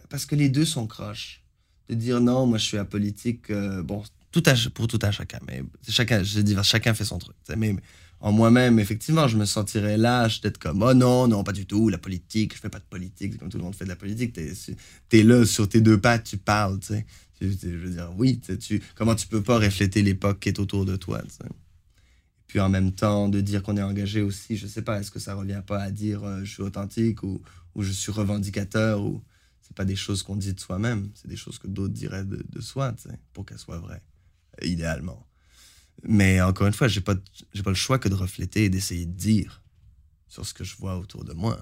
[0.08, 1.42] parce que les deux sont croches.
[1.88, 5.38] De dire non, moi je suis apolitique, euh, bon, tout à, pour tout à chacun,
[5.46, 7.34] mais chacun, je dis, chacun fait son truc.
[7.56, 7.74] Mais
[8.20, 11.88] en moi-même, effectivement, je me sentirais lâche d'être comme oh non, non, pas du tout,
[11.88, 14.34] la politique, je fais pas de politique, comme tout le monde fait de la politique.
[14.34, 14.52] T'es
[15.18, 17.06] es là sur tes deux pattes, tu parles, tu sais.
[17.40, 20.96] Je veux dire, oui, tu, comment tu peux pas refléter l'époque qui est autour de
[20.96, 21.22] toi
[22.48, 25.20] puis en même temps, de dire qu'on est engagé aussi, je sais pas, est-ce que
[25.20, 27.40] ça revient pas à dire euh, je suis authentique ou,
[27.74, 29.22] ou, je suis revendicateur ou
[29.60, 32.44] c'est pas des choses qu'on dit de soi-même, c'est des choses que d'autres diraient de,
[32.48, 32.94] de soi,
[33.32, 34.02] pour qu'elles soient vraies,
[34.62, 35.26] idéalement.
[36.02, 37.14] Mais encore une fois, j'ai pas,
[37.52, 39.62] j'ai pas le choix que de refléter et d'essayer de dire
[40.26, 41.58] sur ce que je vois autour de moi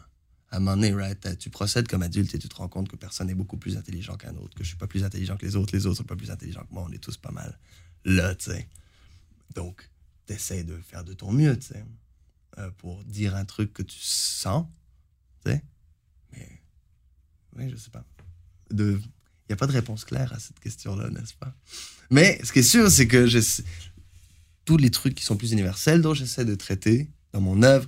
[0.51, 3.27] à un moment donné, tu procèdes comme adulte et tu te rends compte que personne
[3.27, 5.75] n'est beaucoup plus intelligent qu'un autre, que je suis pas plus intelligent que les autres,
[5.75, 7.59] les autres sont pas plus intelligents que moi, on est tous pas mal
[8.05, 8.69] là, tu sais.
[9.55, 9.91] Donc,
[10.27, 11.85] tu essaies de faire de ton mieux, tu sais,
[12.59, 14.67] euh, pour dire un truc que tu sens,
[15.45, 15.63] tu sais.
[16.33, 16.63] Mais,
[17.57, 18.05] oui, je sais pas.
[18.71, 18.99] Il
[19.49, 21.55] n'y a pas de réponse claire à cette question-là, n'est-ce pas?
[22.11, 23.27] Mais ce qui est sûr, c'est que
[24.65, 27.87] tous les trucs qui sont plus universels dont j'essaie de traiter dans mon œuvre,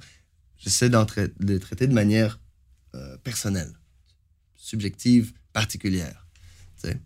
[0.57, 0.99] j'essaie de
[1.41, 2.39] les traiter de manière
[2.95, 3.73] euh, personnelle,
[4.55, 6.27] subjective, particulière.
[6.77, 7.01] sais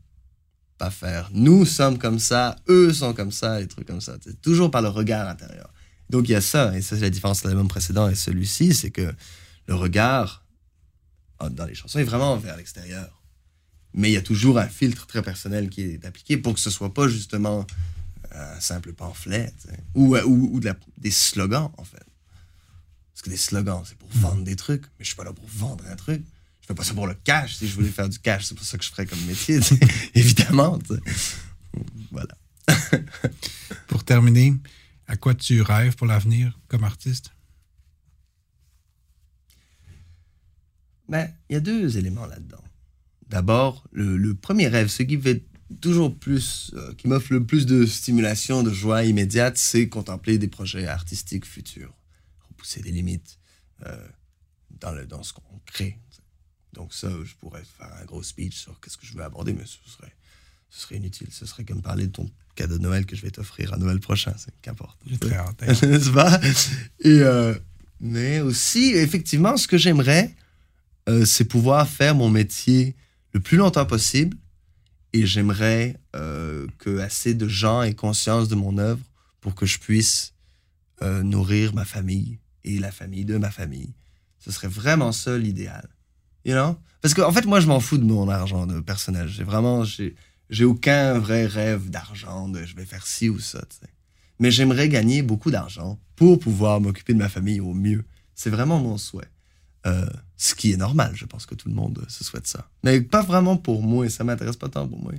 [0.91, 4.17] Faire nous sommes comme ça, eux sont comme ça, les trucs comme ça.
[4.23, 5.73] C'est toujours par le regard intérieur.
[6.11, 8.75] Donc il y a ça, et ça c'est la différence entre l'album précédent et celui-ci,
[8.75, 9.13] c'est que
[9.67, 10.45] le regard
[11.39, 13.23] ah, dans les chansons est vraiment vers l'extérieur.
[13.95, 16.71] Mais il y a toujours un filtre très personnel qui est appliqué pour que ce
[16.71, 17.67] soit pas justement
[18.35, 19.53] un simple pamphlet
[19.95, 20.61] ou, ou,
[20.99, 22.05] des slogans en fait.
[23.13, 25.47] Parce que des slogans, c'est pour vendre des trucs, mais je suis pas là pour
[25.47, 26.23] vendre un truc.
[26.73, 27.57] Fais pas ça pour le cash.
[27.57, 29.61] Si je voulais faire du cash, c'est pour ça que je ferais comme métier,
[30.15, 30.79] évidemment.
[32.11, 32.35] Voilà.
[33.89, 34.55] pour terminer,
[35.07, 37.31] à quoi tu rêves pour l'avenir comme artiste?
[41.11, 42.65] Ben, il y a deux éléments là-dedans.
[43.29, 45.45] D'abord, le, premier rêve, ce qui fait
[45.83, 50.49] toujours plus, euh, qui m'offre le plus de stimulation, de joie immédiate, c'est contempler des
[50.49, 51.95] projets artistiques futurs
[52.63, 53.39] pousser des limites
[53.87, 54.09] euh,
[54.71, 55.99] dans, le, dans ce qu'on crée.
[56.73, 59.65] Donc ça, je pourrais faire un gros speech sur qu'est-ce que je veux aborder, mais
[59.65, 60.13] ce serait,
[60.71, 61.29] ce serait inutile.
[61.31, 64.01] Ce serait comme parler de ton cadeau de Noël que je vais t'offrir à Noël
[64.01, 64.99] prochain, c'est qu'importe.
[65.07, 65.63] J'ai très hâte.
[65.63, 66.41] N'est-ce pas?
[67.01, 67.55] Et euh,
[68.01, 70.35] mais aussi, effectivement, ce que j'aimerais,
[71.09, 72.97] euh, c'est pouvoir faire mon métier
[73.33, 74.37] le plus longtemps possible.
[75.15, 75.99] Et j'aimerais
[76.79, 79.03] que assez de gens aient conscience de mon œuvre
[79.43, 80.33] pour que je puisse
[81.03, 83.93] nourrir ma famille, et la famille de ma famille.
[84.39, 85.89] Ce serait vraiment ça l'idéal.
[86.45, 86.77] You know?
[87.01, 89.29] Parce qu'en en fait, moi, je m'en fous de mon argent de personnel.
[89.29, 93.63] J'ai vraiment, j'ai aucun vrai rêve d'argent, de je vais faire ci ou ça.
[94.39, 98.05] Mais j'aimerais gagner beaucoup d'argent pour pouvoir m'occuper de ma famille au mieux.
[98.35, 99.29] C'est vraiment mon souhait.
[99.87, 102.69] Euh, ce qui est normal, je pense que tout le monde se souhaite ça.
[102.85, 105.13] Mais pas vraiment pour moi, ça m'intéresse pas tant pour moi.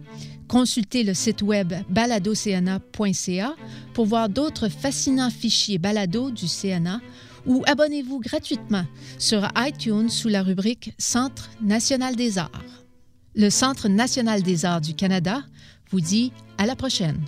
[0.48, 3.56] consultez le site web baladocna.ca
[3.96, 7.02] pour voir d'autres fascinants fichiers balado du CNA
[7.46, 8.86] ou abonnez-vous gratuitement
[9.18, 12.64] sur iTunes sous la rubrique Centre national des arts.
[13.36, 15.44] Le Centre national des arts du Canada
[15.90, 17.20] vous dit à la prochaine.